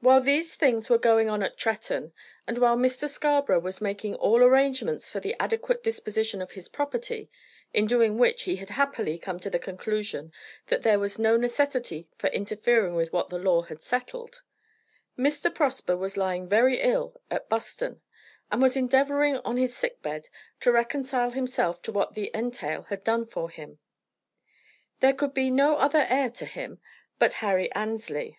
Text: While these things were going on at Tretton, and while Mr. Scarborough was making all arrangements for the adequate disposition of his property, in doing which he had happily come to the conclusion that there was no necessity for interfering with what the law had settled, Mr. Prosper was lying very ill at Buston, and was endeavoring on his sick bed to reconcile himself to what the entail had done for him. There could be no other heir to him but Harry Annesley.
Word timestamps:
While 0.00 0.20
these 0.20 0.54
things 0.54 0.90
were 0.90 0.98
going 0.98 1.30
on 1.30 1.42
at 1.42 1.56
Tretton, 1.56 2.12
and 2.46 2.58
while 2.58 2.76
Mr. 2.76 3.08
Scarborough 3.08 3.58
was 3.58 3.80
making 3.80 4.14
all 4.16 4.42
arrangements 4.42 5.08
for 5.08 5.18
the 5.18 5.34
adequate 5.40 5.82
disposition 5.82 6.42
of 6.42 6.50
his 6.50 6.68
property, 6.68 7.30
in 7.72 7.86
doing 7.86 8.18
which 8.18 8.42
he 8.42 8.56
had 8.56 8.68
happily 8.68 9.16
come 9.16 9.40
to 9.40 9.48
the 9.48 9.58
conclusion 9.58 10.30
that 10.66 10.82
there 10.82 10.98
was 10.98 11.18
no 11.18 11.38
necessity 11.38 12.06
for 12.18 12.26
interfering 12.32 12.94
with 12.96 13.14
what 13.14 13.30
the 13.30 13.38
law 13.38 13.62
had 13.62 13.82
settled, 13.82 14.42
Mr. 15.18 15.48
Prosper 15.54 15.96
was 15.96 16.18
lying 16.18 16.46
very 16.46 16.78
ill 16.82 17.18
at 17.30 17.48
Buston, 17.48 18.02
and 18.52 18.60
was 18.60 18.76
endeavoring 18.76 19.38
on 19.38 19.56
his 19.56 19.74
sick 19.74 20.02
bed 20.02 20.28
to 20.60 20.70
reconcile 20.70 21.30
himself 21.30 21.80
to 21.80 21.90
what 21.90 22.12
the 22.12 22.30
entail 22.34 22.82
had 22.90 23.02
done 23.02 23.24
for 23.24 23.48
him. 23.48 23.78
There 25.00 25.14
could 25.14 25.32
be 25.32 25.50
no 25.50 25.76
other 25.78 26.04
heir 26.10 26.28
to 26.28 26.44
him 26.44 26.78
but 27.18 27.32
Harry 27.40 27.72
Annesley. 27.72 28.38